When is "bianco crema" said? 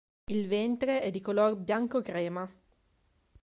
1.57-2.51